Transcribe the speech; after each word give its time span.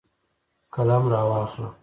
قلم 0.71 1.07
راواخله 1.07 1.73